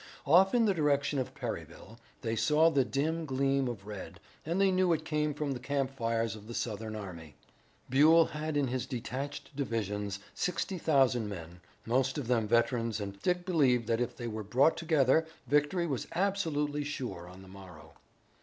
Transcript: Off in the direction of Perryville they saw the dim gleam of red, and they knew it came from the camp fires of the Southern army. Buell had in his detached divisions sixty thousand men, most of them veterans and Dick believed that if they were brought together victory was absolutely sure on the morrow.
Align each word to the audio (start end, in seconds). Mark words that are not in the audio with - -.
Off 0.25 0.55
in 0.55 0.65
the 0.65 0.73
direction 0.73 1.19
of 1.19 1.35
Perryville 1.35 1.99
they 2.21 2.35
saw 2.35 2.71
the 2.71 2.83
dim 2.83 3.23
gleam 3.23 3.67
of 3.67 3.85
red, 3.85 4.19
and 4.43 4.59
they 4.59 4.71
knew 4.71 4.93
it 4.93 5.05
came 5.05 5.31
from 5.31 5.51
the 5.51 5.59
camp 5.59 5.95
fires 5.95 6.35
of 6.35 6.47
the 6.47 6.55
Southern 6.55 6.95
army. 6.95 7.35
Buell 7.87 8.25
had 8.25 8.57
in 8.57 8.69
his 8.69 8.87
detached 8.87 9.55
divisions 9.55 10.17
sixty 10.33 10.79
thousand 10.79 11.29
men, 11.29 11.59
most 11.85 12.17
of 12.17 12.25
them 12.27 12.47
veterans 12.47 12.99
and 12.99 13.21
Dick 13.21 13.45
believed 13.45 13.85
that 13.85 14.01
if 14.01 14.17
they 14.17 14.27
were 14.27 14.41
brought 14.43 14.75
together 14.75 15.27
victory 15.45 15.85
was 15.85 16.07
absolutely 16.15 16.83
sure 16.83 17.27
on 17.27 17.43
the 17.43 17.47
morrow. 17.47 17.93